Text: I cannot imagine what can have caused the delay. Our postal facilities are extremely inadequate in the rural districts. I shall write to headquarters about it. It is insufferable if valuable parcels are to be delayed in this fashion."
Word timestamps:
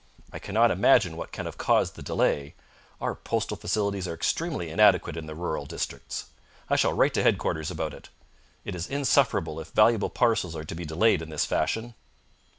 I 0.33 0.39
cannot 0.39 0.71
imagine 0.71 1.15
what 1.15 1.31
can 1.31 1.45
have 1.45 1.59
caused 1.59 1.93
the 1.95 2.01
delay. 2.01 2.55
Our 2.99 3.13
postal 3.13 3.55
facilities 3.55 4.07
are 4.07 4.15
extremely 4.15 4.71
inadequate 4.71 5.15
in 5.15 5.27
the 5.27 5.35
rural 5.35 5.67
districts. 5.67 6.25
I 6.71 6.75
shall 6.75 6.93
write 6.93 7.13
to 7.13 7.21
headquarters 7.21 7.69
about 7.69 7.93
it. 7.93 8.09
It 8.65 8.73
is 8.73 8.87
insufferable 8.89 9.59
if 9.59 9.67
valuable 9.69 10.09
parcels 10.09 10.55
are 10.55 10.65
to 10.65 10.73
be 10.73 10.85
delayed 10.85 11.21
in 11.21 11.29
this 11.29 11.45
fashion." 11.45 11.93